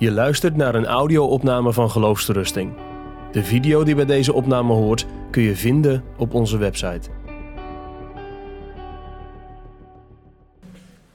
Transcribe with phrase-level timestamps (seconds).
[0.00, 2.72] Je luistert naar een audio-opname van Geloofsterusting.
[3.32, 7.10] De video die bij deze opname hoort kun je vinden op onze website.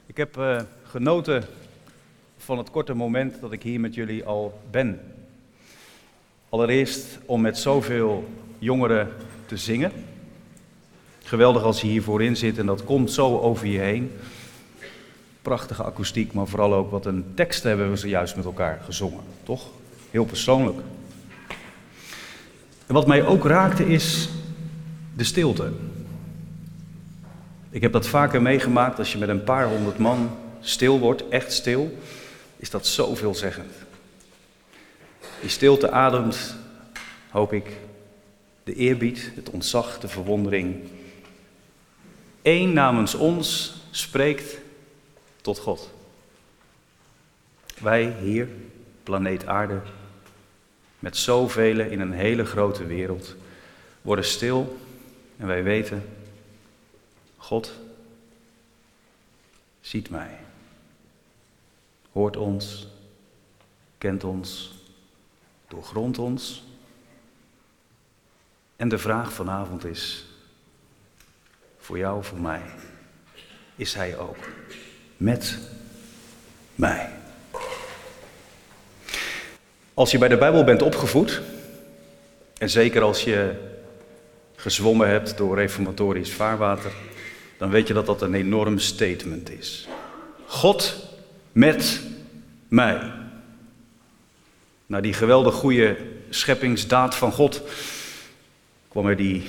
[0.06, 1.44] Ik heb eh, genoten
[2.36, 5.00] van het korte moment dat ik hier met jullie al ben.
[6.48, 8.28] Allereerst om met zoveel
[8.58, 9.08] jongeren
[9.46, 9.92] te zingen.
[11.22, 14.10] Geweldig als je hier voorin zit en dat komt zo over je heen.
[15.46, 19.20] Prachtige akoestiek, maar vooral ook wat een tekst hebben we zojuist met elkaar gezongen.
[19.42, 19.66] Toch?
[20.10, 20.78] Heel persoonlijk.
[22.86, 24.28] En wat mij ook raakte is
[25.16, 25.72] de stilte.
[27.70, 31.52] Ik heb dat vaker meegemaakt als je met een paar honderd man stil wordt, echt
[31.52, 31.98] stil,
[32.56, 33.72] is dat zo veelzeggend.
[35.40, 36.56] Die stilte ademt,
[37.30, 37.70] hoop ik,
[38.64, 40.76] de eerbied, het ontzag, de verwondering.
[42.42, 44.64] Eén namens ons spreekt
[45.46, 45.90] tot God.
[47.80, 48.48] Wij hier,
[49.02, 49.82] planeet Aarde,
[50.98, 53.34] met zoveel in een hele grote wereld,
[54.02, 54.78] worden stil
[55.36, 56.02] en wij weten,
[57.36, 57.72] God
[59.80, 60.38] ziet mij,
[62.12, 62.88] hoort ons,
[63.98, 64.74] kent ons,
[65.68, 66.64] doorgrondt ons.
[68.76, 70.26] En de vraag vanavond is,
[71.78, 72.62] voor jou, voor mij,
[73.76, 74.46] is Hij ook
[75.16, 75.58] met
[76.74, 77.08] mij?
[79.94, 81.42] Als je bij de Bijbel bent opgevoed,
[82.58, 83.54] en zeker als je
[84.56, 86.92] gezwommen hebt door reformatorisch vaarwater,
[87.58, 89.88] dan weet je dat dat een enorm statement is.
[90.46, 90.96] God
[91.52, 92.00] met
[92.68, 93.12] mij.
[94.86, 95.96] Na die geweldig goede
[96.30, 97.62] scheppingsdaad van God
[98.88, 99.42] kwam er die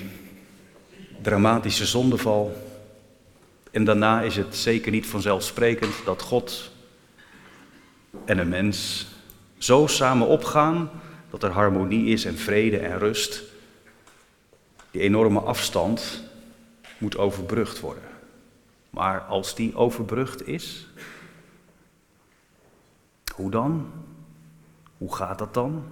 [1.22, 2.67] dramatische zondeval.
[3.72, 6.72] En daarna is het zeker niet vanzelfsprekend dat God
[8.26, 9.08] en een mens
[9.58, 10.90] zo samen opgaan
[11.30, 13.44] dat er harmonie is en vrede en rust.
[14.92, 16.24] Die enorme afstand
[16.98, 18.04] moet overbrugd worden.
[18.90, 20.88] Maar als die overbrugd is,
[23.36, 23.92] hoe dan?
[24.98, 25.84] Hoe gaat dat dan?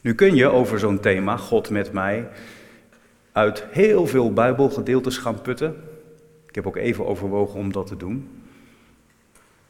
[0.00, 2.28] Nu kun je over zo'n thema, God met mij,
[3.32, 5.95] uit heel veel Bijbelgedeeltes gaan putten.
[6.56, 8.28] Ik heb ook even overwogen om dat te doen.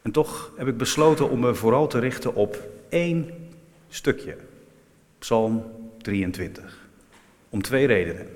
[0.02, 3.30] En toch heb ik besloten om me vooral te richten op één
[3.88, 4.36] stukje.
[5.19, 5.64] Psalm
[5.98, 6.88] 23.
[7.48, 8.26] Om twee redenen.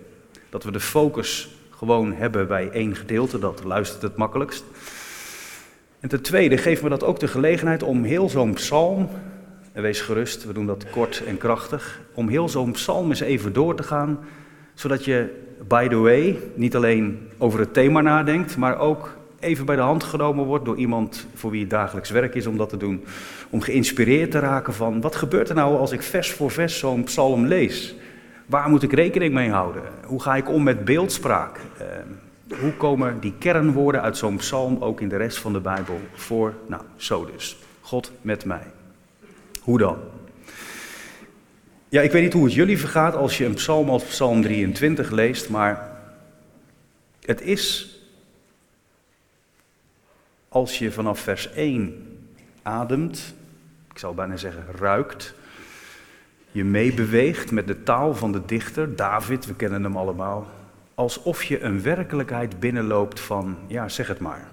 [0.48, 4.64] Dat we de focus gewoon hebben bij één gedeelte, dat luistert het makkelijkst.
[6.00, 9.08] En ten tweede geeft me dat ook de gelegenheid om heel zo'n psalm,
[9.72, 13.52] en wees gerust, we doen dat kort en krachtig, om heel zo'n psalm eens even
[13.52, 14.18] door te gaan,
[14.74, 19.76] zodat je, by the way, niet alleen over het thema nadenkt, maar ook even bij
[19.76, 22.76] de hand genomen wordt door iemand voor wie het dagelijks werk is om dat te
[22.76, 23.04] doen.
[23.50, 27.04] Om geïnspireerd te raken van, wat gebeurt er nou als ik vers voor vers zo'n
[27.04, 27.94] psalm lees?
[28.46, 29.82] Waar moet ik rekening mee houden?
[30.04, 31.60] Hoe ga ik om met beeldspraak?
[31.80, 36.00] Uh, hoe komen die kernwoorden uit zo'n psalm ook in de rest van de Bijbel
[36.14, 36.54] voor?
[36.66, 37.56] Nou, zo dus.
[37.80, 38.66] God met mij.
[39.60, 39.96] Hoe dan?
[41.90, 45.10] Ja, ik weet niet hoe het jullie vergaat als je een psalm als psalm 23
[45.10, 46.00] leest, maar
[47.20, 47.94] het is
[50.48, 52.18] als je vanaf vers 1
[52.62, 53.34] ademt,
[53.90, 55.34] ik zou bijna zeggen ruikt,
[56.50, 60.50] je meebeweegt met de taal van de dichter, David, we kennen hem allemaal,
[60.94, 64.48] alsof je een werkelijkheid binnenloopt van, ja, zeg het maar.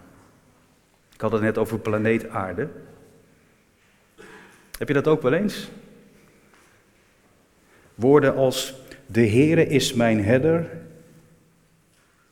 [1.13, 2.69] Ik had het net over planeet Aarde.
[4.77, 5.69] Heb je dat ook wel eens?
[7.97, 8.73] Woorden als,
[9.05, 10.69] de Heere is mijn herder,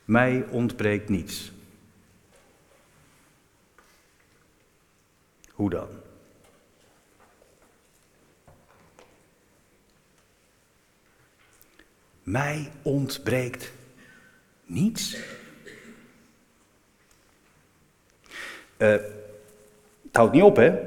[0.04, 1.52] mij ontbreekt niets.
[5.52, 5.88] Hoe dan?
[12.22, 13.72] Mij ontbreekt
[14.64, 15.16] niets.
[18.78, 18.94] Uh,
[20.12, 20.78] houdt niet op, hè?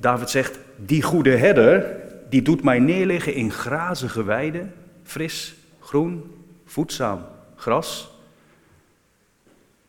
[0.00, 7.26] David zegt: Die goede herder, die doet mij neerliggen in grazige weiden, fris, groen, voedzaam
[7.56, 8.10] gras.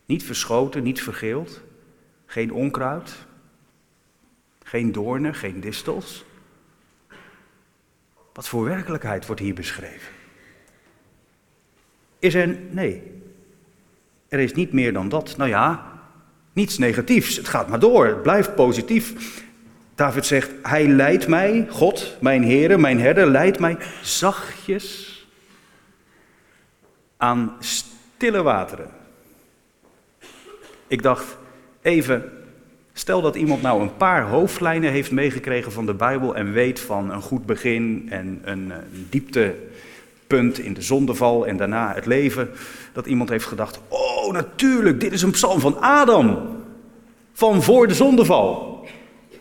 [0.05, 1.61] Niet verschoten, niet vergeeld,
[2.25, 3.15] geen onkruid,
[4.63, 6.25] geen doornen, geen distels.
[8.33, 10.11] Wat voor werkelijkheid wordt hier beschreven?
[12.19, 12.57] Is er.
[12.69, 13.21] Nee.
[14.27, 15.37] Er is niet meer dan dat.
[15.37, 15.99] Nou ja,
[16.53, 17.35] niets negatiefs.
[17.35, 18.05] Het gaat maar door.
[18.05, 19.13] Het blijft positief.
[19.99, 25.17] David zegt: Hij leidt mij, God, mijn Heere, mijn herder, leidt mij zachtjes
[27.17, 28.89] aan stille wateren.
[30.87, 31.37] Ik dacht
[31.81, 32.31] even,
[32.93, 37.11] Stel dat iemand nou een paar hoofdlijnen heeft meegekregen van de Bijbel en weet van
[37.11, 42.49] een goed begin en een, een dieptepunt in de zondeval en daarna het leven.
[42.93, 46.57] Dat iemand heeft gedacht, oh natuurlijk, dit is een psalm van Adam.
[47.33, 48.78] Van voor de zondeval.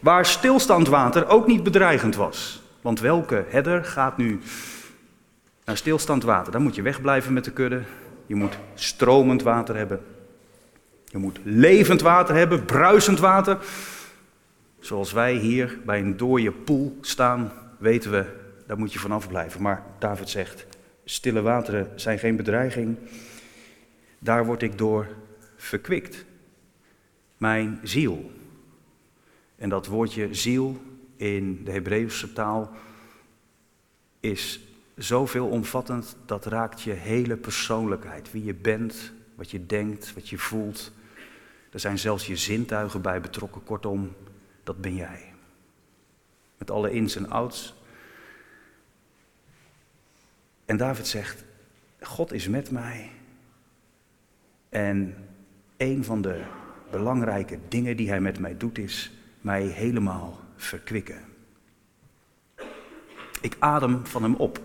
[0.01, 2.63] Waar stilstaand water ook niet bedreigend was.
[2.81, 4.41] Want welke herder gaat nu
[5.65, 6.53] naar stilstand water?
[6.53, 7.83] Dan moet je wegblijven met de kudde.
[8.27, 10.01] Je moet stromend water hebben.
[11.05, 13.59] Je moet levend water hebben, bruisend water.
[14.81, 18.25] Zoals wij hier bij een dooie poel staan, weten we,
[18.67, 19.63] daar moet je vanaf blijven.
[19.63, 20.67] Maar David zegt,
[21.05, 22.97] stille wateren zijn geen bedreiging.
[24.19, 25.07] Daar word ik door
[25.57, 26.25] verkwikt.
[27.37, 28.31] Mijn ziel.
[29.59, 30.81] En dat woordje ziel
[31.17, 32.71] in de Hebreeuwse taal
[34.21, 34.61] is
[34.95, 38.31] zoveel omvattend, dat raakt je hele persoonlijkheid.
[38.31, 40.93] Wie je bent, wat je denkt, wat je voelt.
[41.71, 43.65] Er zijn zelfs je zintuigen bij betrokken.
[43.65, 44.15] Kortom,
[44.63, 45.33] dat ben jij.
[46.59, 47.75] Met alle ins en outs.
[50.65, 51.45] En David zegt:
[52.01, 53.11] God is met mij.
[54.69, 55.15] En
[55.77, 56.45] een van de
[56.91, 59.18] belangrijke dingen die hij met mij doet, is
[59.49, 61.25] mij helemaal verkwikken.
[63.41, 64.61] Ik adem van hem op.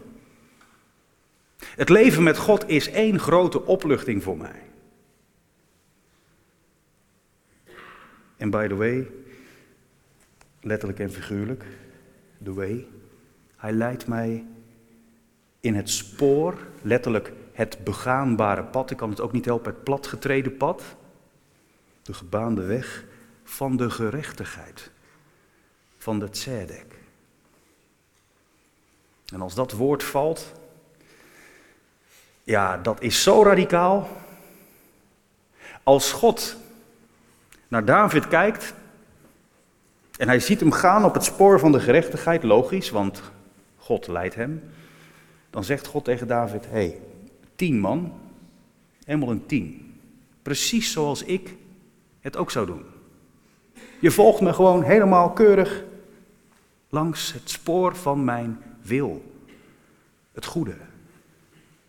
[1.57, 4.61] Het leven met God is één grote opluchting voor mij.
[8.37, 9.11] En by the way,
[10.61, 11.65] letterlijk en figuurlijk,
[12.43, 12.87] the way,
[13.55, 14.45] hij leidt mij
[15.59, 18.91] in het spoor, letterlijk het begaanbare pad.
[18.91, 20.83] Ik kan het ook niet helpen, het platgetreden pad.
[22.01, 23.11] De gebaande weg
[23.53, 24.91] van de gerechtigheid,
[25.97, 26.95] van de tzedek.
[29.33, 30.53] En als dat woord valt,
[32.43, 34.07] ja, dat is zo radicaal.
[35.83, 36.57] Als God
[37.67, 38.73] naar David kijkt
[40.17, 43.21] en hij ziet hem gaan op het spoor van de gerechtigheid, logisch, want
[43.77, 44.71] God leidt hem,
[45.49, 47.01] dan zegt God tegen David: Hé, hey,
[47.55, 48.13] tien man,
[49.03, 49.99] helemaal een tien.
[50.41, 51.55] Precies zoals ik
[52.19, 52.92] het ook zou doen.
[54.03, 55.83] Je volgt me gewoon helemaal keurig
[56.89, 59.35] langs het spoor van mijn wil.
[60.31, 60.77] Het goede,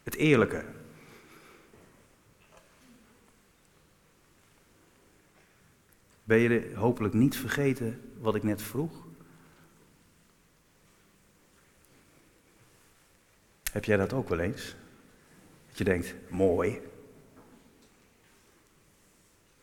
[0.03, 0.65] het eerlijke.
[6.25, 9.07] Ben je hopelijk niet vergeten wat ik net vroeg?
[13.73, 14.75] Heb jij dat ook wel eens?
[15.69, 16.81] Dat je denkt, mooi.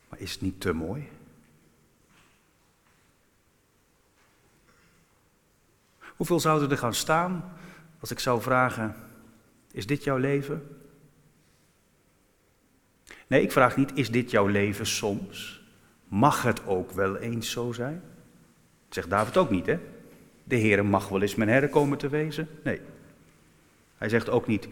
[0.10, 1.20] Maar is het niet te mooi?
[6.22, 7.54] Hoeveel zouden er gaan staan
[8.00, 8.96] als ik zou vragen,
[9.72, 10.68] is dit jouw leven?
[13.28, 15.62] Nee, ik vraag niet, is dit jouw leven soms?
[16.08, 18.02] Mag het ook wel eens zo zijn?
[18.90, 19.80] zegt David ook niet, hè?
[20.44, 22.48] De Heer mag wel eens mijn herder komen te wezen.
[22.64, 22.80] Nee.
[23.98, 24.68] Hij zegt ook niet,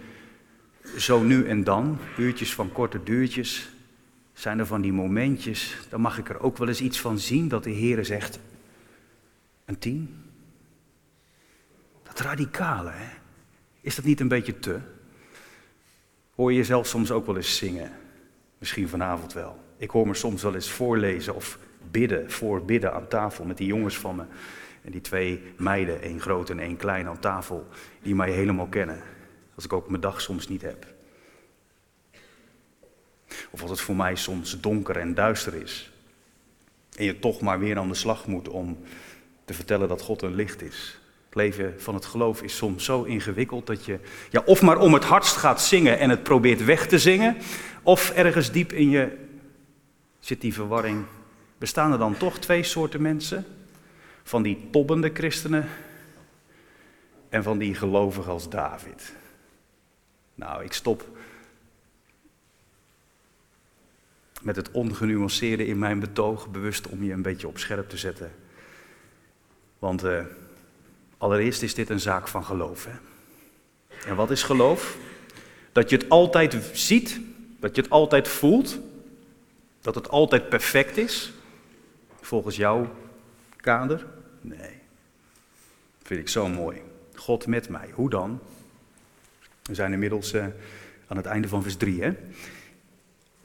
[0.97, 3.69] zo nu en dan, uurtjes van korte duurtjes,
[4.33, 7.47] zijn er van die momentjes, dan mag ik er ook wel eens iets van zien
[7.47, 8.39] dat de Heer zegt,
[9.65, 10.27] een tien?
[12.19, 13.17] Radicale, hè?
[13.81, 14.79] Is dat niet een beetje te?
[16.35, 17.91] Hoor je jezelf soms ook wel eens zingen?
[18.57, 19.59] Misschien vanavond wel.
[19.77, 21.59] Ik hoor me soms wel eens voorlezen of
[21.91, 24.23] bidden, voorbidden aan tafel met die jongens van me.
[24.81, 27.67] En die twee meiden, één groot en één klein aan tafel,
[28.01, 29.01] die mij helemaal kennen.
[29.55, 30.87] Als ik ook mijn dag soms niet heb.
[33.49, 35.91] Of als het voor mij soms donker en duister is.
[36.95, 38.77] En je toch maar weer aan de slag moet om
[39.45, 40.98] te vertellen dat God een licht is.
[41.29, 44.93] Het leven van het geloof is soms zo ingewikkeld dat je ja, of maar om
[44.93, 47.37] het hardst gaat zingen en het probeert weg te zingen,
[47.83, 49.17] of ergens diep in je
[50.19, 51.05] zit die verwarring.
[51.57, 53.45] Bestaan er dan toch twee soorten mensen?
[54.23, 55.67] Van die tobbende christenen
[57.29, 59.13] en van die gelovigen als David.
[60.35, 61.07] Nou, ik stop
[64.41, 68.31] met het ongenuanceerde in mijn betoog, bewust om je een beetje op scherp te zetten.
[69.79, 70.23] Want uh,
[71.19, 72.85] allereerst is dit een zaak van geloof.
[72.85, 72.97] Hè?
[74.09, 74.97] En wat is geloof?
[75.71, 77.19] Dat je het altijd ziet,
[77.59, 78.79] dat je het altijd voelt,
[79.81, 81.33] dat het altijd perfect is,
[82.21, 82.95] volgens jouw
[83.55, 84.05] kader?
[84.41, 84.77] Nee.
[86.03, 86.81] vind ik zo mooi.
[87.15, 87.89] God met mij.
[87.93, 88.39] Hoe dan?
[89.61, 90.45] We zijn inmiddels uh,
[91.07, 92.11] aan het einde van vers 3, hè?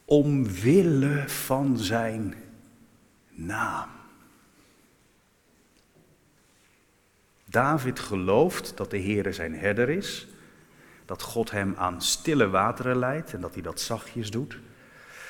[0.05, 2.35] Omwille van zijn
[3.31, 3.89] naam.
[7.55, 10.27] David gelooft dat de Heer zijn herder is,
[11.05, 14.59] dat God hem aan stille wateren leidt en dat hij dat zachtjes doet.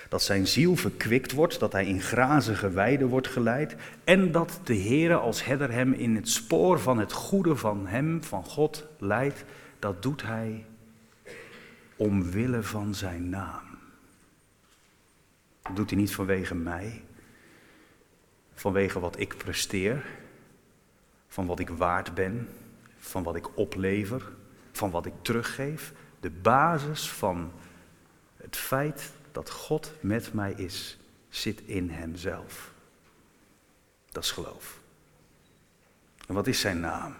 [0.09, 4.77] dat zijn ziel verkwikt wordt, dat hij in grazige weiden wordt geleid en dat de
[4.77, 9.45] Heere als herder hem in het spoor van het goede van hem, van God, leidt,
[9.79, 10.65] dat doet hij
[11.97, 13.79] omwille van zijn naam.
[15.63, 17.03] Dat doet hij niet vanwege mij,
[18.55, 20.05] vanwege wat ik presteer,
[21.35, 22.49] van wat ik waard ben,
[22.99, 24.33] van wat ik oplever,
[24.73, 25.93] van wat ik teruggeef.
[26.21, 27.53] De basis van
[28.37, 30.99] het feit dat God met mij is,
[31.29, 32.73] zit in Hemzelf.
[34.11, 34.81] Dat is geloof.
[36.27, 37.15] En wat is zijn naam?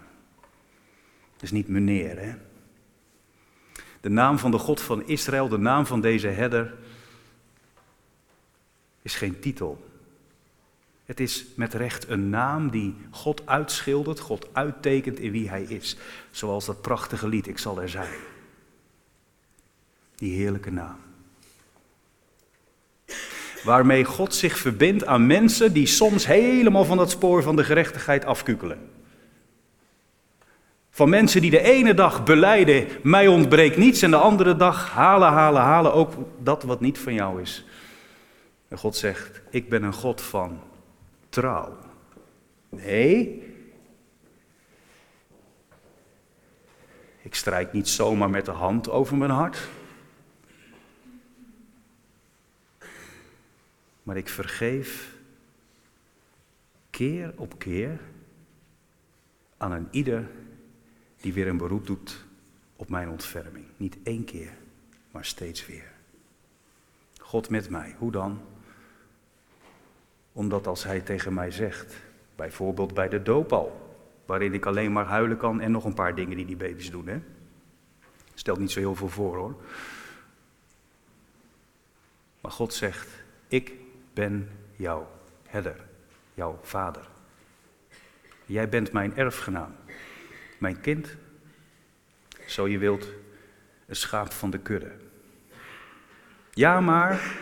[1.33, 2.35] Dat is niet meneer, hè?
[4.01, 6.75] De naam van de God van Israël, de naam van deze herder,
[9.03, 9.94] is geen titel.
[11.05, 15.97] Het is met recht een naam die God uitschildert, God uittekent in wie Hij is.
[16.31, 18.19] Zoals dat prachtige lied, Ik zal er zijn.
[20.15, 20.97] Die heerlijke naam.
[23.65, 28.25] Waarmee God zich verbindt aan mensen die soms helemaal van dat spoor van de gerechtigheid
[28.25, 28.91] afkukelen.
[30.91, 35.29] Van mensen die de ene dag beleiden, mij ontbreekt niets, en de andere dag halen,
[35.29, 37.65] halen, halen ook dat wat niet van jou is.
[38.69, 40.61] En God zegt, ik ben een God van
[41.35, 41.77] trouw.
[42.69, 43.43] Nee,
[47.23, 49.69] ik strijk niet zomaar met de hand over mijn hart.
[54.03, 55.17] Maar ik vergeef
[56.91, 58.01] keer op keer
[59.57, 60.31] aan een ieder
[61.21, 62.25] die weer een beroep doet
[62.77, 63.65] op mijn ontferming.
[63.77, 64.53] Niet één keer,
[65.11, 65.93] maar steeds weer.
[67.19, 68.41] God met mij, hoe dan?
[70.35, 71.97] Omdat als hij tegen mij zegt,
[72.37, 76.15] bijvoorbeeld bij de doop al, waarin ik alleen maar huilen kan en nog een paar
[76.15, 77.21] dingen die die baby's doen, hè?
[78.35, 79.55] Stelt niet zo heel veel voor hoor.
[82.41, 83.09] Maar God zegt,
[83.49, 83.73] ik
[84.13, 85.11] ben jouw
[85.47, 85.77] herder,
[86.35, 87.09] jouw vader.
[88.47, 89.75] Jij bent mijn erfgenaam,
[90.59, 91.17] mijn kind,
[92.47, 93.09] zo je wilt,
[93.87, 94.93] een schaap van de kudde.
[96.51, 97.37] Ja, maar.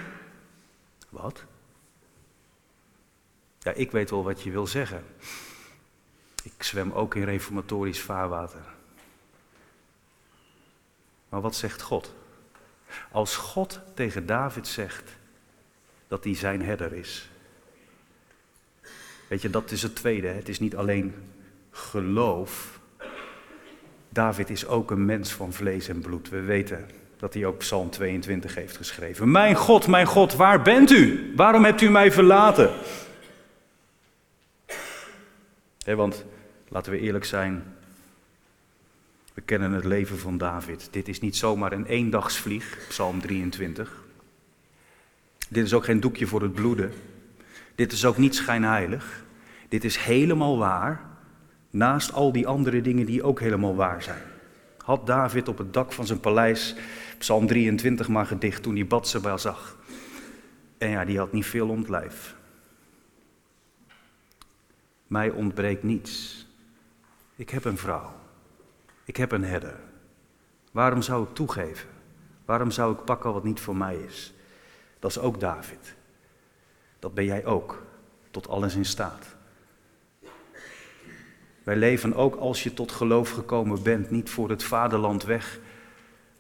[1.09, 1.45] Wat?
[3.63, 5.05] Ja, ik weet wel wat je wil zeggen.
[6.43, 8.61] Ik zwem ook in reformatorisch vaarwater.
[11.29, 12.15] Maar wat zegt God?
[13.11, 15.11] Als God tegen David zegt
[16.09, 17.29] dat hij zijn herder is.
[19.29, 20.29] Weet je, dat is het tweede.
[20.29, 21.15] Het is niet alleen
[21.71, 22.81] geloof.
[24.09, 26.29] David is ook een mens van vlees en bloed.
[26.29, 29.31] We weten dat hij ook Psalm 22 heeft geschreven.
[29.31, 31.33] Mijn God, mijn God, waar bent u?
[31.37, 32.71] Waarom hebt u mij verlaten?
[35.85, 36.25] Want
[36.69, 37.65] laten we eerlijk zijn,
[39.35, 40.89] we kennen het leven van David.
[40.91, 44.03] Dit is niet zomaar een eendagsvlieg, Psalm 23.
[45.49, 46.93] Dit is ook geen doekje voor het bloeden.
[47.75, 49.25] Dit is ook niet schijnheilig.
[49.69, 51.01] Dit is helemaal waar,
[51.71, 54.23] naast al die andere dingen die ook helemaal waar zijn.
[54.79, 56.75] Had David op het dak van zijn paleis
[57.19, 59.77] Psalm 23 maar gedicht toen hij Batseba zag.
[60.79, 62.35] En ja, die had niet veel ontlijf.
[65.13, 66.47] Mij ontbreekt niets.
[67.37, 68.13] Ik heb een vrouw.
[69.05, 69.81] Ik heb een herder.
[70.71, 71.89] Waarom zou ik toegeven?
[72.45, 74.33] Waarom zou ik pakken wat niet voor mij is?
[74.99, 75.95] Dat is ook David.
[76.99, 77.83] Dat ben jij ook,
[78.31, 79.27] tot alles in staat.
[81.63, 85.61] Wij leven ook als je tot geloof gekomen bent, niet voor het vaderland weg,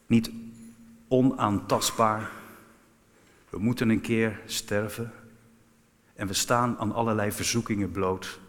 [0.06, 0.30] niet
[1.08, 2.30] onaantastbaar.
[3.48, 5.12] We moeten een keer sterven
[6.14, 8.40] en we staan aan allerlei verzoekingen bloot.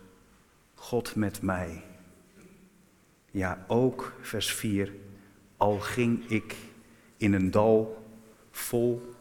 [0.83, 1.83] God met mij.
[3.31, 4.93] Ja, ook vers 4.
[5.57, 6.55] Al ging ik
[7.17, 8.05] in een dal
[8.51, 9.13] vol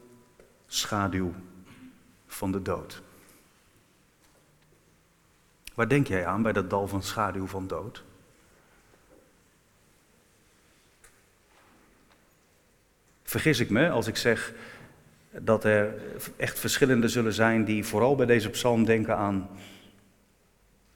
[0.66, 1.34] schaduw
[2.26, 3.02] van de dood.
[5.74, 8.04] Waar denk jij aan bij dat dal van schaduw van dood?
[13.22, 14.52] Vergis ik me als ik zeg
[15.30, 16.02] dat er
[16.36, 19.48] echt verschillende zullen zijn die vooral bij deze psalm denken aan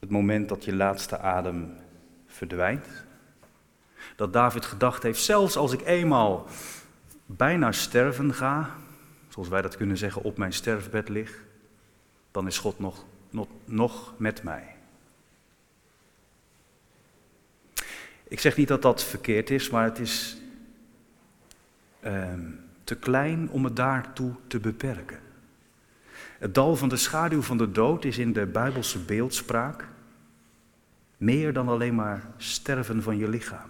[0.06, 1.74] het moment dat je laatste adem
[2.26, 2.86] verdwijnt?
[4.16, 6.46] Dat David gedacht heeft, zelfs als ik eenmaal
[7.26, 8.70] bijna sterven ga,
[9.28, 11.44] zoals wij dat kunnen zeggen, op mijn sterfbed lig,
[12.30, 14.74] dan is God nog, nog, nog met mij.
[18.28, 20.36] Ik zeg niet dat dat verkeerd is, maar het is
[22.00, 22.50] ehm,
[22.84, 25.20] te klein om het daartoe te beperken.
[26.38, 29.88] Het dal van de schaduw van de dood is in de Bijbelse beeldspraak
[31.16, 33.68] meer dan alleen maar sterven van je lichaam.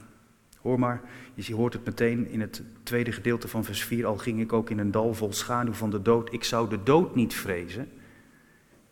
[0.61, 1.03] Hoor maar,
[1.35, 4.07] je hoort het meteen in het tweede gedeelte van vers 4.
[4.07, 6.33] Al ging ik ook in een dal vol schaduw van de dood.
[6.33, 7.89] Ik zou de dood niet vrezen.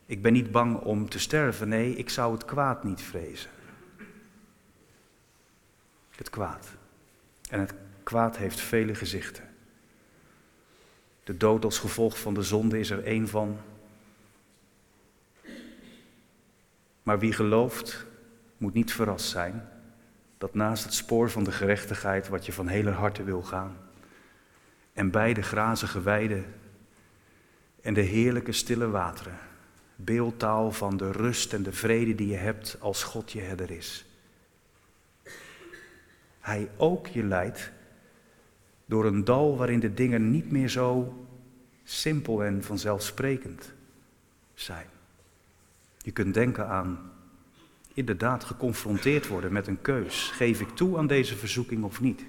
[0.06, 1.68] Ik ben niet bang om te sterven.
[1.68, 3.50] Nee, ik zou het kwaad niet vrezen.
[6.11, 6.76] Het kwaad.
[7.50, 9.44] En het kwaad heeft vele gezichten.
[11.25, 13.56] De dood als gevolg van de zonde is er één van.
[17.02, 18.06] Maar wie gelooft,
[18.56, 19.68] moet niet verrast zijn
[20.38, 23.76] dat naast het spoor van de gerechtigheid wat je van hele harte wil gaan,
[24.92, 26.44] en bij de grazige weiden
[27.82, 29.38] en de heerlijke stille wateren,
[29.96, 34.06] beeldtaal van de rust en de vrede die je hebt als God je herder is.
[36.40, 37.73] Hij ook je leidt
[38.87, 41.14] door een dal waarin de dingen niet meer zo
[41.84, 43.73] simpel en vanzelfsprekend
[44.54, 44.87] zijn.
[45.99, 47.12] Je kunt denken aan
[47.94, 50.30] inderdaad geconfronteerd worden met een keus.
[50.32, 52.24] Geef ik toe aan deze verzoeking of niet?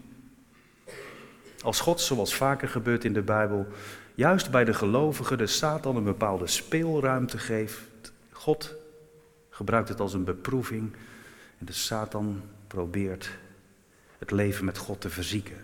[1.62, 3.68] Als God, zoals vaker gebeurt in de Bijbel,
[4.16, 8.14] juist bij de gelovigen de Satan een bepaalde speelruimte geeft.
[8.32, 8.74] God
[9.50, 10.96] gebruikt het als een beproeving
[11.58, 13.30] en de Satan probeert
[14.18, 15.58] het leven met God te verzieken.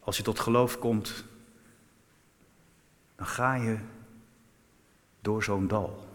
[0.00, 1.24] Als je tot geloof komt,
[3.16, 3.78] dan ga je
[5.22, 6.08] door zo'n dal.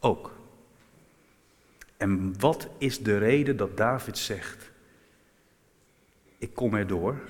[0.00, 0.36] Ook.
[1.96, 4.70] En wat is de reden dat David zegt:
[6.38, 7.20] Ik kom erdoor?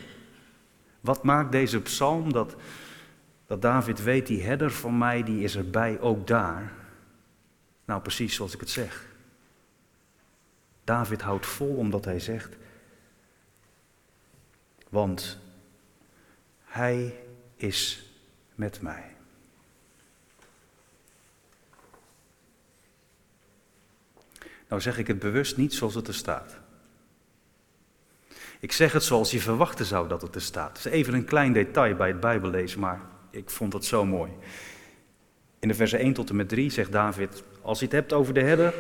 [1.00, 2.56] Wat maakt deze psalm dat,
[3.46, 6.72] dat David weet, die herder van mij, die is erbij, ook daar?
[7.84, 9.06] Nou, precies zoals ik het zeg.
[10.84, 12.56] David houdt vol omdat hij zegt,
[14.88, 15.38] want
[16.64, 17.14] hij
[17.56, 18.10] is
[18.54, 19.17] met mij.
[24.68, 26.58] Nou zeg ik het bewust niet zoals het er staat.
[28.60, 30.76] Ik zeg het zoals je verwachten zou dat het er staat.
[30.76, 34.30] Het is even een klein detail bij het Bijbellezen, maar ik vond het zo mooi.
[35.58, 38.34] In de versen 1 tot en met 3 zegt David, als je het hebt over
[38.34, 38.74] de herder,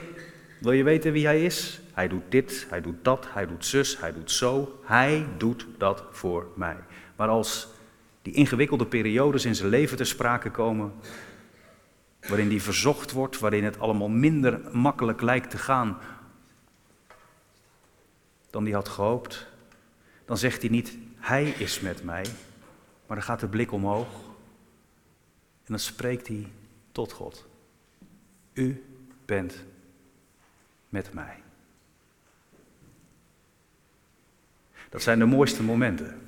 [0.60, 1.80] wil je weten wie hij is?
[1.92, 4.80] Hij doet dit, hij doet dat, hij doet zus, hij doet zo.
[4.84, 6.76] Hij doet dat voor mij.
[7.16, 7.68] Maar als
[8.22, 10.92] die ingewikkelde periodes in zijn leven te sprake komen,
[12.28, 15.98] waarin die verzocht wordt, waarin het allemaal minder makkelijk lijkt te gaan
[18.50, 19.46] dan die had gehoopt,
[20.24, 22.24] dan zegt hij niet, hij is met mij,
[23.06, 24.08] maar dan gaat de blik omhoog
[25.64, 26.48] en dan spreekt hij
[26.92, 27.46] tot God.
[28.52, 28.84] U
[29.24, 29.64] bent
[30.88, 31.42] met mij.
[34.88, 36.20] Dat zijn de mooiste momenten.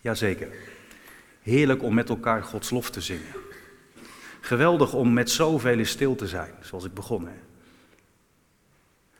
[0.00, 0.48] Jazeker.
[1.42, 3.41] Heerlijk om met elkaar Gods lof te zingen.
[4.44, 7.28] Geweldig om met zoveel stil te zijn, zoals ik begon.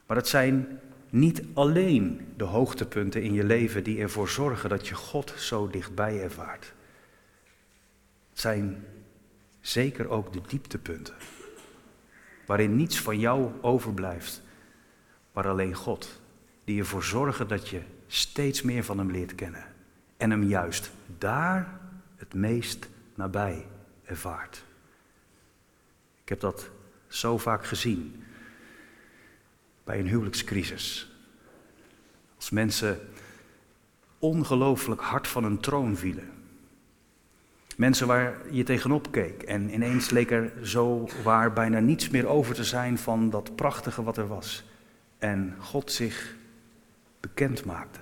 [0.06, 0.80] Maar het zijn
[1.10, 6.22] niet alleen de hoogtepunten in je leven die ervoor zorgen dat je God zo dichtbij
[6.22, 6.72] ervaart.
[8.30, 8.84] Het zijn
[9.60, 11.14] zeker ook de dieptepunten,
[12.46, 14.42] waarin niets van jou overblijft,
[15.32, 16.20] maar alleen God,
[16.64, 19.64] die ervoor zorgen dat je steeds meer van Hem leert kennen
[20.16, 21.80] en Hem juist daar
[22.16, 23.66] het meest nabij
[24.04, 24.64] ervaart.
[26.22, 26.70] Ik heb dat
[27.08, 28.24] zo vaak gezien
[29.84, 31.10] bij een huwelijkscrisis.
[32.36, 33.00] Als mensen
[34.18, 36.30] ongelooflijk hard van een troon vielen.
[37.76, 42.54] Mensen waar je tegenop keek en ineens leek er zo waar bijna niets meer over
[42.54, 44.64] te zijn van dat prachtige wat er was.
[45.18, 46.34] En God zich
[47.20, 48.00] bekend maakte.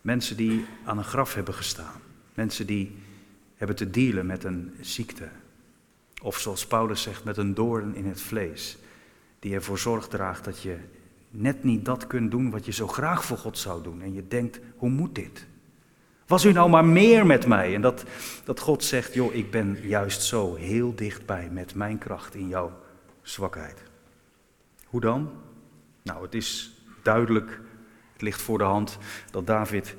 [0.00, 2.00] Mensen die aan een graf hebben gestaan.
[2.34, 2.98] Mensen die
[3.56, 5.28] hebben te dealen met een ziekte.
[6.22, 8.78] Of zoals Paulus zegt, met een doorn in het vlees.
[9.38, 10.76] Die ervoor zorg draagt dat je
[11.30, 14.02] net niet dat kunt doen wat je zo graag voor God zou doen.
[14.02, 15.46] En je denkt, hoe moet dit?
[16.26, 17.74] Was u nou maar meer met mij?
[17.74, 18.04] En dat,
[18.44, 22.72] dat God zegt, joh, ik ben juist zo heel dichtbij met mijn kracht in jouw
[23.22, 23.82] zwakheid.
[24.86, 25.30] Hoe dan?
[26.02, 27.60] Nou, het is duidelijk,
[28.12, 28.98] het ligt voor de hand
[29.30, 29.94] dat David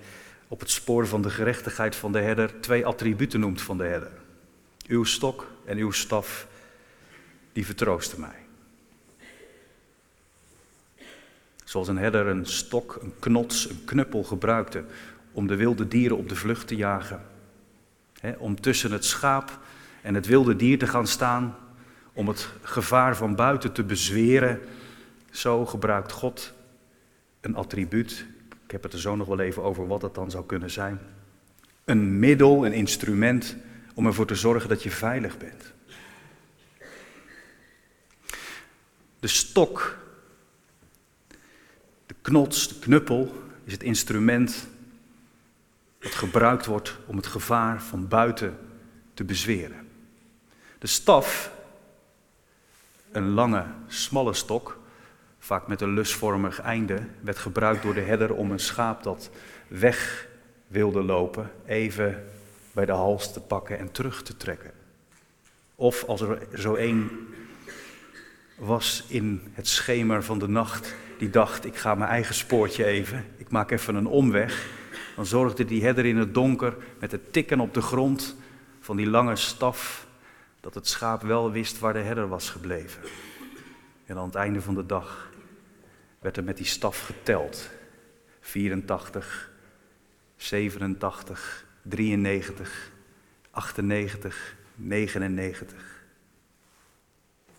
[0.47, 4.11] op het spoor van de gerechtigheid van de herder twee attributen noemt van de herder.
[4.87, 6.47] Uw stok en uw staf,
[7.53, 8.43] die vertroosten mij.
[11.63, 14.83] Zoals een herder een stok, een knots, een knuppel gebruikte
[15.31, 17.21] om de wilde dieren op de vlucht te jagen.
[18.37, 19.59] om tussen het schaap
[20.01, 21.55] en het wilde dier te gaan staan,
[22.13, 24.59] om het gevaar van buiten te bezweren.
[25.31, 26.53] Zo gebruikt God
[27.41, 28.25] een attribuut.
[28.65, 30.99] Ik heb het er zo nog wel even over wat het dan zou kunnen zijn.
[31.85, 33.55] Een middel, een instrument
[33.93, 35.73] om ervoor te zorgen dat je veilig bent.
[39.19, 39.97] De stok,
[42.05, 44.67] de knots, de knuppel is het instrument
[45.99, 48.57] dat gebruikt wordt om het gevaar van buiten
[49.13, 49.87] te bezweren.
[50.79, 51.51] De staf,
[53.11, 54.79] een lange, smalle stok,
[55.39, 59.29] vaak met een lusvormig einde, werd gebruikt door de herder om een schaap dat
[59.67, 60.27] weg
[60.67, 62.23] wilde lopen, even
[62.73, 64.71] bij de hals te pakken en terug te trekken.
[65.75, 67.09] Of als er zo één
[68.55, 73.25] was in het schemer van de nacht, die dacht: ik ga mijn eigen spoortje even,
[73.37, 74.67] ik maak even een omweg.
[75.15, 78.35] Dan zorgde die herder in het donker met het tikken op de grond
[78.79, 80.07] van die lange staf
[80.59, 83.01] dat het schaap wel wist waar de herder was gebleven.
[84.05, 85.31] En aan het einde van de dag
[86.19, 87.69] werd er met die staf geteld.
[88.39, 89.51] 84,
[90.35, 92.91] 87, 93,
[93.51, 96.01] 98, 99.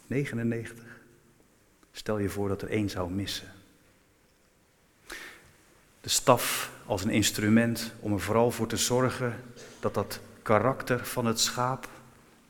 [0.07, 0.85] 99.
[1.93, 3.53] Stel je voor dat er één zou missen.
[6.01, 9.41] De staf als een instrument om er vooral voor te zorgen
[9.81, 11.89] dat dat karakter van het schaap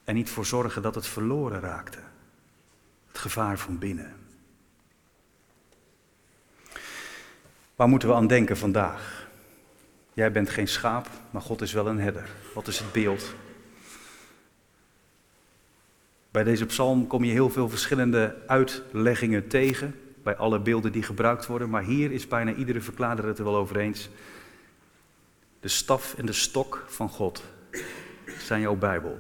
[0.05, 1.99] er niet voor zorgen dat het verloren raakte.
[3.09, 4.15] Het gevaar van binnen.
[7.77, 9.24] Waar moeten we aan denken vandaag?
[10.15, 12.29] Jij bent geen schaap, maar God is wel een herder.
[12.55, 13.35] Wat is het beeld?
[16.31, 21.47] Bij deze psalm kom je heel veel verschillende uitleggingen tegen, bij alle beelden die gebruikt
[21.47, 24.09] worden, maar hier is bijna iedere verklaarder het er wel over eens.
[25.61, 27.43] De staf en de stok van God
[28.39, 29.19] zijn jouw Bijbel.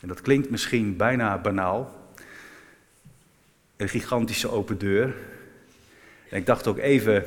[0.00, 2.10] En dat klinkt misschien bijna banaal,
[3.76, 5.14] een gigantische open deur.
[6.30, 7.24] Ik dacht ook even,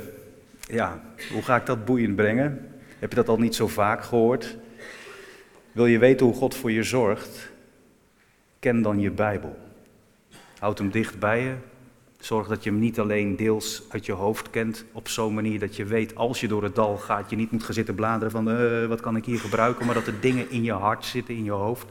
[0.69, 1.01] ja,
[1.31, 2.71] hoe ga ik dat boeiend brengen?
[2.99, 4.57] Heb je dat al niet zo vaak gehoord?
[5.71, 7.51] Wil je weten hoe God voor je zorgt?
[8.59, 9.57] Ken dan je Bijbel.
[10.59, 11.55] Houd hem dicht bij je.
[12.19, 15.75] Zorg dat je hem niet alleen deels uit je hoofd kent, op zo'n manier dat
[15.75, 18.49] je weet als je door het dal gaat, je niet moet gaan zitten bladeren van
[18.49, 21.43] uh, wat kan ik hier gebruiken, maar dat er dingen in je hart zitten, in
[21.43, 21.85] je hoofd.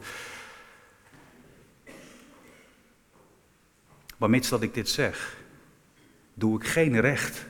[4.16, 5.36] Maar mits dat ik dit zeg,
[6.34, 7.46] doe ik geen recht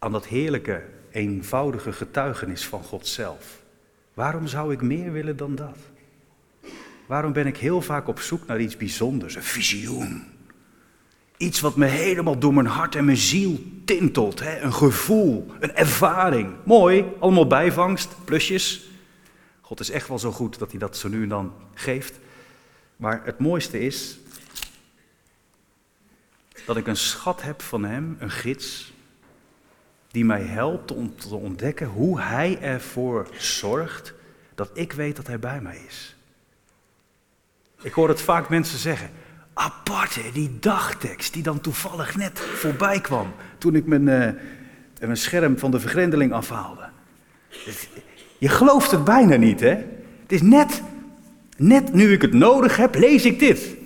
[0.00, 3.62] aan dat heerlijke, eenvoudige getuigenis van God zelf.
[4.14, 5.76] Waarom zou ik meer willen dan dat?
[7.06, 10.24] Waarom ben ik heel vaak op zoek naar iets bijzonders, een visioen?
[11.36, 14.40] Iets wat me helemaal door mijn hart en mijn ziel tintelt.
[14.40, 14.60] Hè?
[14.60, 16.54] Een gevoel, een ervaring.
[16.64, 18.90] Mooi, allemaal bijvangst, plusjes.
[19.60, 22.18] God is echt wel zo goed dat hij dat zo nu en dan geeft.
[22.96, 24.18] Maar het mooiste is
[26.66, 28.92] dat ik een schat heb van Hem, een gids,
[30.10, 34.14] die mij helpt om te ontdekken hoe Hij ervoor zorgt
[34.54, 36.16] dat ik weet dat Hij bij mij is.
[37.82, 39.10] Ik hoor het vaak mensen zeggen,
[39.54, 44.40] apart hè, die dagtekst die dan toevallig net voorbij kwam toen ik mijn, uh,
[45.00, 46.88] mijn scherm van de vergrendeling afhaalde.
[48.38, 49.74] Je gelooft het bijna niet hè.
[50.22, 50.82] Het is net,
[51.56, 53.76] net nu ik het nodig heb, lees ik dit.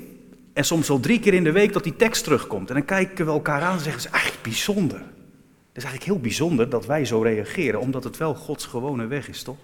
[0.53, 2.69] En soms al drie keer in de week dat die tekst terugkomt.
[2.69, 5.03] En dan kijken we elkaar aan en zeggen ze, eigenlijk bijzonder.
[5.75, 9.29] Het is eigenlijk heel bijzonder dat wij zo reageren, omdat het wel Gods gewone weg
[9.29, 9.59] is, toch?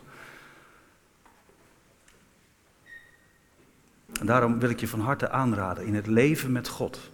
[4.25, 7.11] Daarom wil ik je van harte aanraden in het leven met God.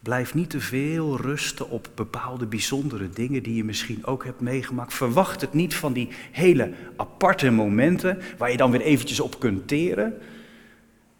[0.00, 4.94] Blijf niet te veel rusten op bepaalde bijzondere dingen die je misschien ook hebt meegemaakt.
[4.94, 9.68] Verwacht het niet van die hele aparte momenten waar je dan weer eventjes op kunt
[9.68, 10.18] teren.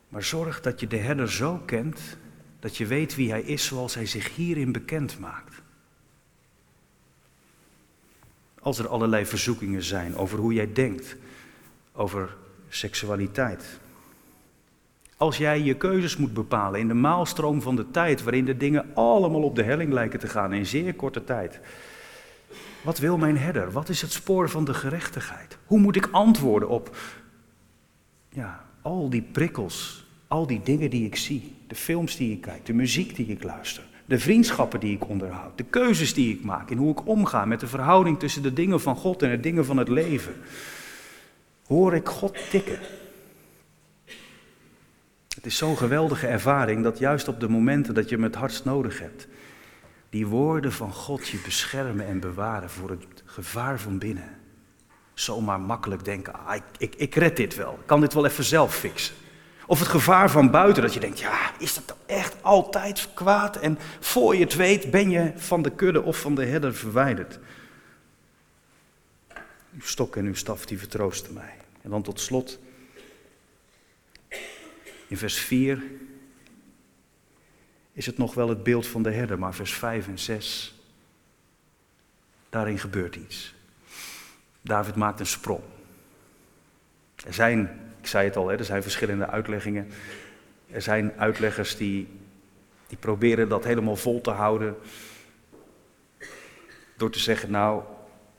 [0.08, 2.20] Maar zorg dat je de herder zo kent
[2.62, 5.62] dat je weet wie hij is zoals hij zich hierin bekend maakt.
[8.60, 11.16] Als er allerlei verzoekingen zijn over hoe jij denkt,
[11.92, 12.36] over
[12.68, 13.80] seksualiteit.
[15.16, 18.94] Als jij je keuzes moet bepalen in de maalstroom van de tijd, waarin de dingen
[18.94, 21.60] allemaal op de helling lijken te gaan in zeer korte tijd.
[22.82, 23.72] Wat wil mijn herder?
[23.72, 25.58] Wat is het spoor van de gerechtigheid?
[25.66, 26.96] Hoe moet ik antwoorden op
[28.28, 32.66] ja, al die prikkels, al die dingen die ik zie, de films die ik kijk,
[32.66, 36.70] de muziek die ik luister, de vriendschappen die ik onderhoud, de keuzes die ik maak
[36.70, 39.64] in hoe ik omga met de verhouding tussen de dingen van God en de dingen
[39.64, 40.34] van het leven?
[41.66, 42.78] Hoor ik God tikken?
[45.34, 48.64] Het is zo'n geweldige ervaring dat juist op de momenten dat je hem het hardst
[48.64, 49.28] nodig hebt,
[50.10, 54.38] die woorden van God je beschermen en bewaren voor het gevaar van binnen.
[55.14, 58.44] Zomaar makkelijk denken, ah, ik, ik, ik red dit wel, ik kan dit wel even
[58.44, 59.14] zelf fixen.
[59.66, 63.56] Of het gevaar van buiten, dat je denkt, ja, is dat echt altijd kwaad?
[63.56, 67.38] En voor je het weet ben je van de kudde of van de herder verwijderd.
[69.74, 71.56] Uw stok en uw staf, die vertroosten mij.
[71.82, 72.58] En dan tot slot,
[75.06, 75.82] In vers 4
[77.92, 80.74] is het nog wel het beeld van de herder, maar vers 5 en 6,
[82.50, 83.54] daarin gebeurt iets.
[84.60, 85.62] David maakt een sprong.
[87.24, 89.88] Er zijn, ik zei het al, er zijn verschillende uitleggingen.
[90.70, 92.08] Er zijn uitleggers die,
[92.86, 94.76] die proberen dat helemaal vol te houden.
[96.96, 97.82] Door te zeggen, nou,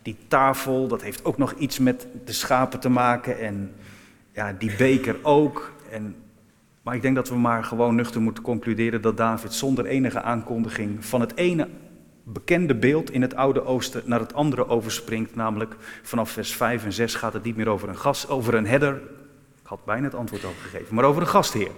[0.02, 3.40] die tafel, dat heeft ook nog iets met de schapen te maken.
[3.40, 3.76] En
[4.32, 5.72] ja, die beker ook.
[5.90, 6.16] En,
[6.82, 11.06] maar ik denk dat we maar gewoon nuchter moeten concluderen dat David zonder enige aankondiging
[11.06, 11.68] van het ene
[12.24, 15.36] bekende beeld in het Oude Oosten naar het andere overspringt.
[15.36, 18.68] Namelijk vanaf vers 5 en 6 gaat het niet meer over een gast, over een
[18.68, 19.02] herder.
[19.64, 21.72] Ik had bijna het antwoord al gegeven, maar over een gastheer.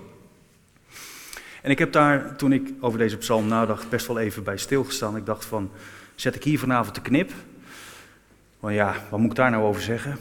[1.62, 5.16] En ik heb daar, toen ik over deze psalm nadacht, best wel even bij stilgestaan.
[5.16, 5.72] Ik dacht van,
[6.16, 7.32] zet ik hier vanavond de knip?
[8.60, 10.18] Want ja, wat moet ik daar nou over zeggen?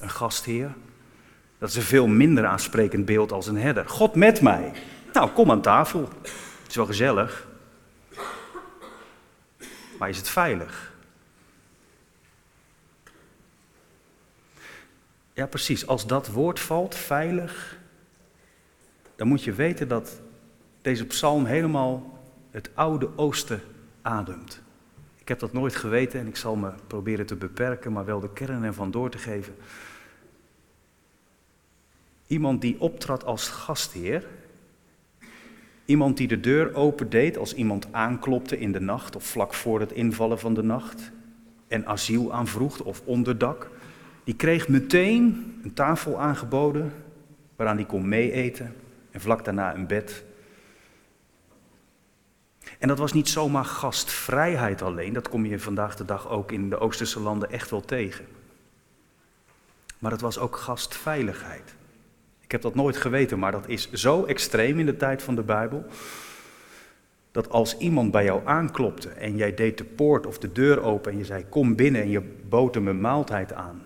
[0.00, 0.74] Een gastheer,
[1.58, 3.88] dat is een veel minder aansprekend beeld als een herder.
[3.88, 4.72] God met mij.
[5.12, 6.08] Nou, kom aan tafel.
[6.22, 7.46] Het is wel gezellig.
[9.98, 10.92] Maar is het veilig?
[15.36, 15.86] Ja, precies.
[15.86, 17.78] Als dat woord valt, veilig,
[19.16, 20.20] dan moet je weten dat
[20.82, 22.18] deze psalm helemaal
[22.50, 23.60] het oude oosten
[24.02, 24.60] ademt.
[25.16, 28.32] Ik heb dat nooit geweten en ik zal me proberen te beperken, maar wel de
[28.32, 29.54] kern ervan door te geven.
[32.26, 34.26] Iemand die optrad als gastheer,
[35.84, 39.92] iemand die de deur opendeed als iemand aanklopte in de nacht of vlak voor het
[39.92, 41.10] invallen van de nacht
[41.68, 43.70] en asiel aanvroeg of onderdak,
[44.26, 46.92] die kreeg meteen een tafel aangeboden
[47.56, 48.74] waaraan hij kon meeeten
[49.10, 50.24] en vlak daarna een bed.
[52.78, 56.70] En dat was niet zomaar gastvrijheid alleen, dat kom je vandaag de dag ook in
[56.70, 58.26] de Oosterse landen echt wel tegen.
[59.98, 61.74] Maar het was ook gastveiligheid.
[62.40, 65.42] Ik heb dat nooit geweten, maar dat is zo extreem in de tijd van de
[65.42, 65.84] Bijbel.
[67.30, 71.12] Dat als iemand bij jou aanklopte en jij deed de poort of de deur open
[71.12, 73.85] en je zei kom binnen en je bood hem een maaltijd aan,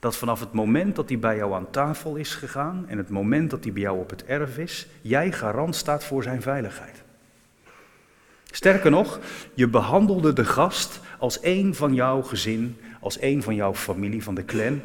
[0.00, 3.50] dat vanaf het moment dat hij bij jou aan tafel is gegaan en het moment
[3.50, 7.02] dat hij bij jou op het erf is, jij garant staat voor zijn veiligheid.
[8.50, 9.18] Sterker nog,
[9.54, 14.34] je behandelde de gast als een van jouw gezin, als een van jouw familie, van
[14.34, 14.80] de clan.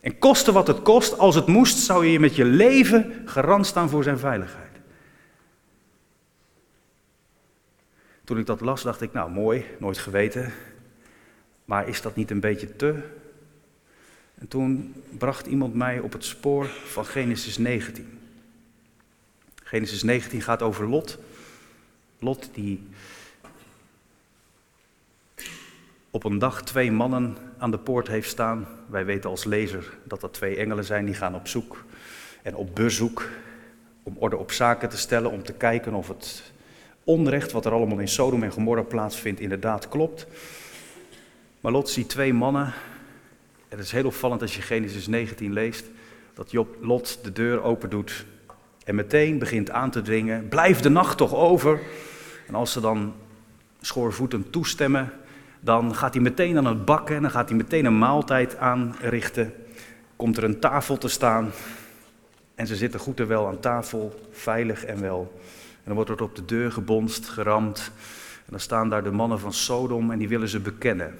[0.00, 3.88] En koste wat het kost, als het moest, zou je met je leven garant staan
[3.88, 4.70] voor zijn veiligheid.
[8.24, 10.52] Toen ik dat las, dacht ik, nou mooi, nooit geweten.
[11.64, 13.02] Maar is dat niet een beetje te?
[14.34, 18.18] En toen bracht iemand mij op het spoor van Genesis 19.
[19.62, 21.18] Genesis 19 gaat over Lot.
[22.18, 22.88] Lot die
[26.10, 28.66] op een dag twee mannen aan de poort heeft staan.
[28.86, 31.84] Wij weten als lezer dat dat twee engelen zijn die gaan op zoek
[32.42, 33.28] en op bezoek
[34.02, 36.52] om orde op zaken te stellen, om te kijken of het
[37.04, 40.26] onrecht wat er allemaal in Sodom en Gomorra plaatsvindt inderdaad klopt.
[41.62, 42.72] Maar Lot ziet twee mannen.
[43.68, 45.84] Het is heel opvallend als je Genesis 19 leest,
[46.34, 48.26] dat Job, Lot de deur open doet
[48.84, 51.80] en meteen begint aan te dringen, blijf de nacht toch over.
[52.46, 53.14] En als ze dan
[53.80, 55.12] schoorvoetend toestemmen,
[55.60, 59.54] dan gaat hij meteen aan het bakken en dan gaat hij meteen een maaltijd aanrichten.
[60.16, 61.50] Komt er een tafel te staan
[62.54, 65.40] en ze zitten goed en wel aan tafel, veilig en wel.
[65.74, 67.90] En dan wordt er op de deur gebonst, geramd.
[68.36, 71.14] En dan staan daar de mannen van Sodom en die willen ze bekennen.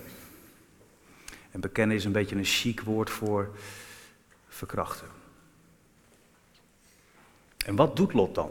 [1.52, 3.50] En bekennen is een beetje een chic woord voor
[4.48, 5.08] verkrachten.
[7.64, 8.50] En wat doet Lot dan?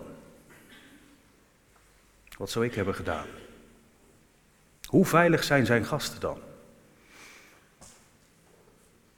[2.38, 3.26] Wat zou ik hebben gedaan?
[4.86, 6.40] Hoe veilig zijn zijn gasten dan?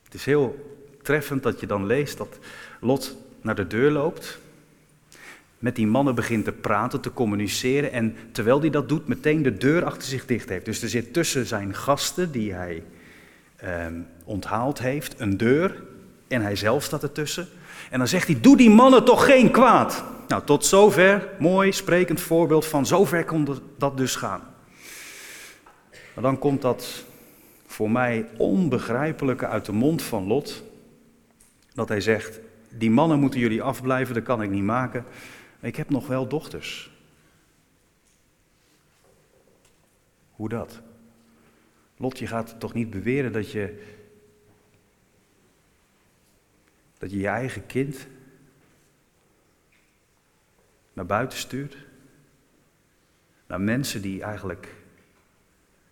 [0.03, 2.37] Het is heel treffend dat je dan leest dat
[2.79, 4.39] Lot naar de deur loopt,
[5.59, 9.57] met die mannen begint te praten, te communiceren en terwijl hij dat doet, meteen de
[9.57, 10.65] deur achter zich dicht heeft.
[10.65, 12.83] Dus er zit tussen zijn gasten die hij
[13.63, 15.83] ehm, onthaald heeft een deur
[16.27, 17.47] en hij zelf staat ertussen.
[17.89, 20.03] En dan zegt hij, doe die mannen toch geen kwaad.
[20.27, 23.47] Nou, tot zover, mooi, sprekend voorbeeld van zover kon
[23.77, 24.41] dat dus gaan.
[26.13, 27.03] Maar dan komt dat
[27.65, 30.63] voor mij onbegrijpelijke uit de mond van Lot,
[31.73, 35.05] dat hij zegt, die mannen moeten jullie afblijven, dat kan ik niet maken,
[35.59, 36.91] ik heb nog wel dochters.
[40.31, 40.81] Hoe dat?
[41.97, 43.91] Lot, je gaat toch niet beweren dat je
[46.97, 48.07] dat je je eigen kind
[50.93, 51.77] naar buiten stuurt?
[53.47, 54.67] Naar mensen die eigenlijk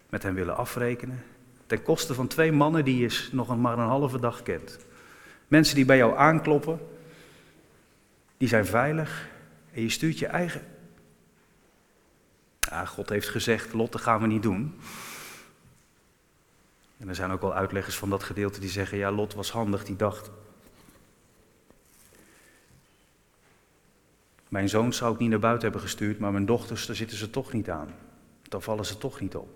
[0.09, 1.23] met hem willen afrekenen.
[1.65, 4.77] Ten koste van twee mannen die je nog maar een halve dag kent.
[5.47, 6.79] Mensen die bij jou aankloppen,
[8.37, 9.29] die zijn veilig
[9.73, 10.61] en je stuurt je eigen.
[12.59, 14.79] Ja, God heeft gezegd, Lot, dat gaan we niet doen.
[17.01, 19.83] En er zijn ook wel uitleggers van dat gedeelte die zeggen, ja, Lot was handig,
[19.83, 20.31] die dacht,
[24.49, 27.29] mijn zoon zou ik niet naar buiten hebben gestuurd, maar mijn dochters, daar zitten ze
[27.29, 27.93] toch niet aan.
[28.41, 29.49] Dan vallen ze toch niet op.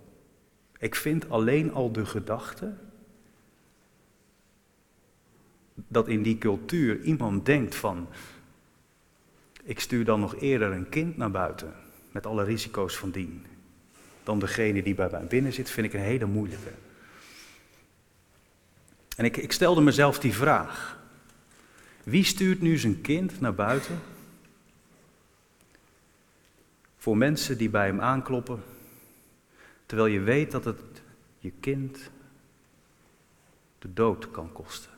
[0.77, 2.73] Ik vind alleen al de gedachte
[5.73, 8.07] dat in die cultuur iemand denkt van,
[9.63, 11.73] ik stuur dan nog eerder een kind naar buiten,
[12.11, 13.45] met alle risico's van dien,
[14.23, 16.71] dan degene die bij mij binnen zit, vind ik een hele moeilijke.
[19.15, 20.99] En ik, ik stelde mezelf die vraag.
[22.03, 23.99] Wie stuurt nu zijn kind naar buiten?
[26.97, 28.63] Voor mensen die bij hem aankloppen,
[29.85, 30.81] terwijl je weet dat het
[31.39, 32.09] je kind
[33.79, 34.91] de dood kan kosten.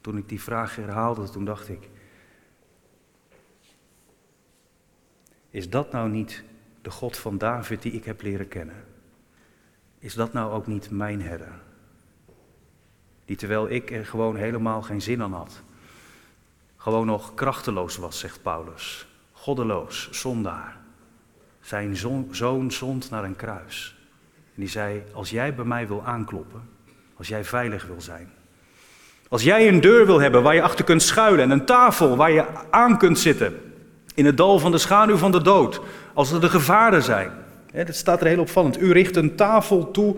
[0.00, 1.88] Toen ik die vraag herhaalde, toen dacht ik,
[5.50, 6.44] is dat nou niet
[6.82, 8.84] de God van David die ik heb leren kennen?
[9.98, 11.64] Is dat nou ook niet mijn herder?
[13.26, 15.62] Die terwijl ik er gewoon helemaal geen zin aan had,
[16.76, 19.06] gewoon nog krachteloos was, zegt Paulus.
[19.32, 20.76] Goddeloos, zondaar.
[21.60, 21.96] Zijn
[22.30, 23.96] zoon zond naar een kruis.
[24.34, 26.68] En die zei, als jij bij mij wil aankloppen,
[27.16, 28.30] als jij veilig wil zijn,
[29.28, 32.32] als jij een deur wil hebben waar je achter kunt schuilen en een tafel waar
[32.32, 33.60] je aan kunt zitten
[34.14, 35.80] in het dal van de schaduw van de dood,
[36.14, 37.30] als er de gevaren zijn.
[37.72, 38.80] Dat staat er heel opvallend.
[38.80, 40.16] U richt een tafel toe,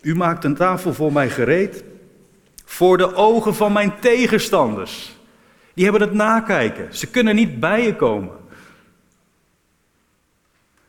[0.00, 1.84] u maakt een tafel voor mij gereed,
[2.64, 5.16] voor de ogen van mijn tegenstanders.
[5.74, 8.36] Die hebben het nakijken, ze kunnen niet bij je komen.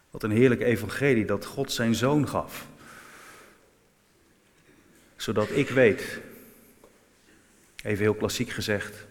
[0.10, 2.68] Wat een heerlijk evangelie dat God zijn zoon gaf.
[5.16, 6.20] Zodat ik weet
[7.84, 9.06] Even heel klassiek gezegd,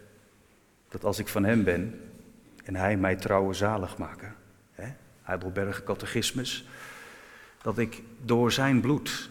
[0.89, 2.01] dat als ik van hem ben
[2.63, 4.35] en hij mij trouwe zalig maken,
[4.71, 4.87] hè,
[5.21, 6.67] Heidelberg catechismus,
[7.61, 9.29] dat ik door zijn bloed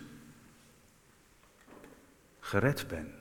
[2.49, 3.15] gered ben.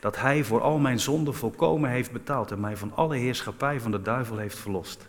[0.00, 3.90] Dat hij voor al mijn zonden volkomen heeft betaald en mij van alle heerschappij van
[3.90, 5.08] de duivel heeft verlost.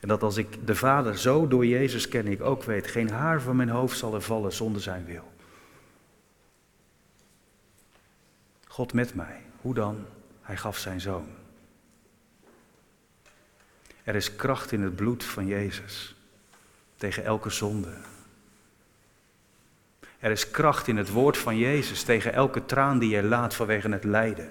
[0.00, 3.40] En dat als ik de Vader zo door Jezus ken, ik ook weet, geen haar
[3.40, 5.32] van mijn hoofd zal er vallen zonder zijn wil.
[8.66, 9.42] God met mij.
[9.60, 10.06] Hoe dan?
[10.40, 11.26] Hij gaf zijn zoon.
[14.02, 16.16] Er is kracht in het bloed van Jezus
[16.96, 17.96] tegen elke zonde.
[20.22, 23.88] Er is kracht in het woord van Jezus tegen elke traan die je laat vanwege
[23.88, 24.50] het lijden.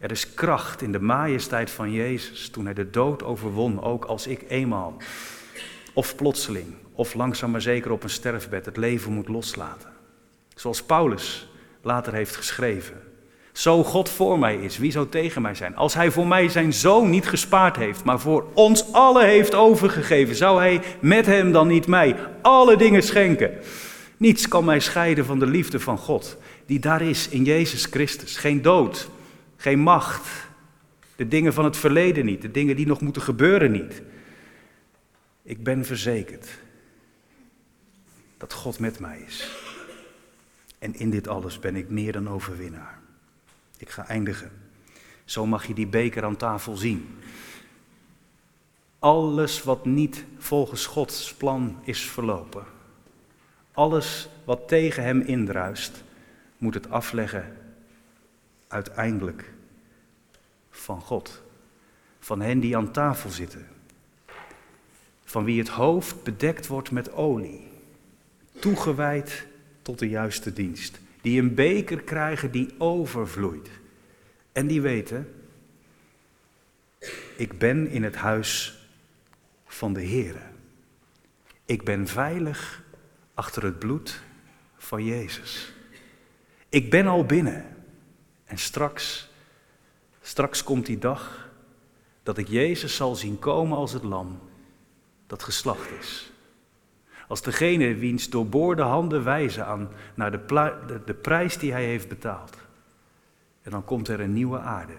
[0.00, 4.26] Er is kracht in de majesteit van Jezus toen hij de dood overwon, ook als
[4.26, 4.96] ik eenmaal,
[5.92, 9.90] of plotseling, of langzaam maar zeker op een sterfbed het leven moet loslaten.
[10.54, 11.48] Zoals Paulus
[11.82, 13.02] later heeft geschreven.
[13.52, 15.76] Zo God voor mij is, wie zou tegen mij zijn?
[15.76, 20.34] Als hij voor mij zijn zoon niet gespaard heeft, maar voor ons allen heeft overgegeven,
[20.34, 23.50] zou hij met hem dan niet mij alle dingen schenken?
[24.16, 28.36] Niets kan mij scheiden van de liefde van God, die daar is in Jezus Christus.
[28.36, 29.10] Geen dood,
[29.56, 30.28] geen macht,
[31.16, 34.02] de dingen van het verleden niet, de dingen die nog moeten gebeuren niet.
[35.42, 36.48] Ik ben verzekerd
[38.36, 39.50] dat God met mij is.
[40.78, 42.98] En in dit alles ben ik meer dan overwinnaar.
[43.78, 44.50] Ik ga eindigen.
[45.24, 47.18] Zo mag je die beker aan tafel zien.
[48.98, 52.75] Alles wat niet volgens Gods plan is verlopen.
[53.76, 56.04] Alles wat tegen hem indruist,
[56.58, 57.56] moet het afleggen
[58.68, 59.52] uiteindelijk
[60.70, 61.42] van God.
[62.18, 63.66] Van hen die aan tafel zitten.
[65.24, 67.68] Van wie het hoofd bedekt wordt met olie.
[68.58, 69.46] Toegewijd
[69.82, 71.00] tot de juiste dienst.
[71.20, 73.68] Die een beker krijgen die overvloeit.
[74.52, 75.32] En die weten,
[77.36, 78.78] ik ben in het huis
[79.66, 80.36] van de Heer.
[81.64, 82.84] Ik ben veilig
[83.36, 84.20] achter het bloed
[84.76, 85.72] van Jezus.
[86.68, 87.76] Ik ben al binnen.
[88.44, 89.28] En straks,
[90.20, 91.50] straks komt die dag
[92.22, 94.40] dat ik Jezus zal zien komen als het lam
[95.26, 96.30] dat geslacht is.
[97.28, 100.44] Als degene wiens doorboorde handen wijzen aan, naar de,
[100.86, 102.56] de, de prijs die hij heeft betaald.
[103.62, 104.96] En dan komt er een nieuwe aarde.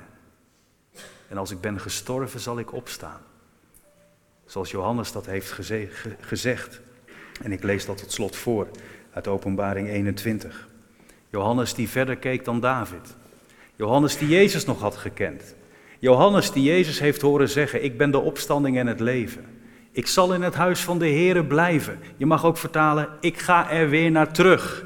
[1.27, 3.21] En als ik ben gestorven, zal ik opstaan.
[4.45, 5.51] Zoals Johannes dat heeft
[6.19, 6.81] gezegd.
[7.43, 8.67] En ik lees dat tot slot voor
[9.13, 10.67] uit Openbaring 21.
[11.29, 13.15] Johannes die verder keek dan David.
[13.75, 15.55] Johannes die Jezus nog had gekend.
[15.99, 19.45] Johannes die Jezus heeft horen zeggen: Ik ben de opstanding en het leven.
[19.91, 21.99] Ik zal in het huis van de Here blijven.
[22.17, 24.85] Je mag ook vertalen, ik ga er weer naar terug.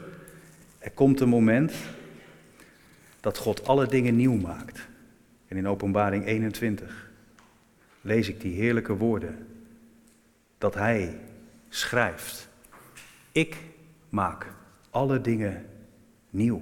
[0.80, 1.74] Er komt een moment
[3.20, 4.88] dat God alle dingen nieuw maakt.
[5.48, 7.10] En in Openbaring 21
[8.02, 9.48] lees ik die heerlijke woorden.
[10.58, 11.20] Dat Hij
[11.74, 12.50] schrijft.
[13.32, 13.58] Ik
[14.10, 14.48] maak
[14.90, 15.66] alle dingen
[16.30, 16.62] nieuw.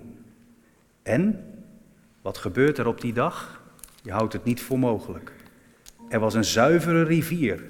[1.03, 1.53] En
[2.21, 3.61] wat gebeurt er op die dag?
[4.03, 5.33] Je houdt het niet voor mogelijk.
[6.09, 7.63] Er was een zuivere rivier,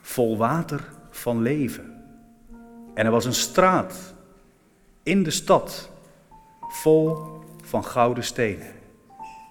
[0.00, 2.02] vol water van leven.
[2.94, 4.14] En er was een straat
[5.02, 5.90] in de stad,
[6.60, 7.18] vol
[7.64, 8.72] van gouden stenen.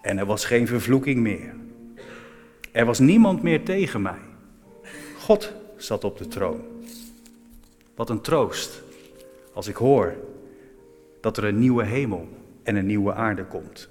[0.01, 1.55] En er was geen vervloeking meer.
[2.71, 4.19] Er was niemand meer tegen mij.
[5.17, 6.70] God zat op de troon.
[8.01, 8.81] Wat een troost
[9.53, 10.13] als ik hoor
[11.19, 12.27] dat er een nieuwe hemel
[12.63, 13.89] en een nieuwe aarde komt.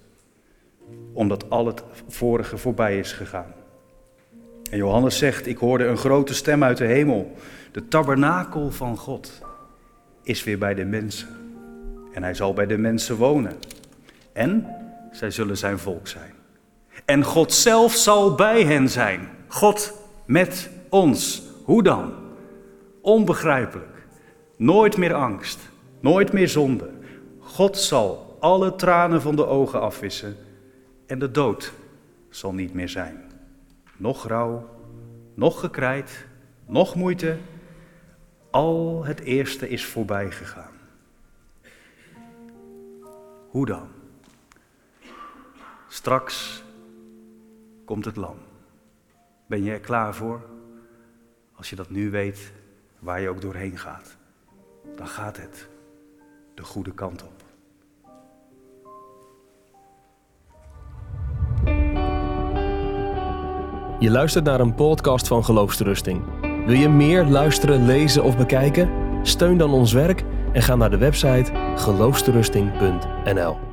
[1.13, 3.55] Omdat al het vorige voorbij is gegaan.
[4.71, 7.35] En Johannes zegt, ik hoorde een grote stem uit de hemel.
[7.73, 9.43] De tabernakel van God
[10.23, 11.29] is weer bij de mensen.
[12.13, 13.57] En hij zal bij de mensen wonen.
[14.33, 14.67] En
[15.11, 16.33] zij zullen zijn volk zijn.
[17.05, 19.29] En God zelf zal bij hen zijn.
[19.47, 19.93] God
[20.25, 21.43] met ons.
[21.65, 22.15] Hoe dan?
[23.01, 23.99] Onbegrijpelijk.
[24.61, 25.71] Nooit meer angst.
[26.01, 26.91] Nooit meer zonde.
[27.39, 30.37] God zal alle tranen van de ogen afwissen.
[31.07, 31.73] En de dood
[32.29, 33.31] zal niet meer zijn.
[33.97, 34.69] Nog rouw,
[35.35, 36.27] nog gekrijt,
[36.67, 37.37] nog moeite.
[38.51, 40.75] Al het eerste is voorbij gegaan.
[43.49, 43.89] Hoe dan?
[45.89, 46.65] Straks
[47.85, 48.37] komt het lam.
[49.47, 50.43] Ben je er klaar voor?
[51.53, 52.53] Als je dat nu weet,
[52.99, 54.19] waar je ook doorheen gaat,
[54.97, 55.69] dan gaat het
[56.55, 57.41] de goede kant op.
[63.99, 66.23] Je luistert naar een podcast van Geloofsterusting.
[66.41, 68.91] Wil je meer luisteren, lezen of bekijken?
[69.23, 73.70] Steun dan ons werk en ga naar de website geloofsterusting.nl.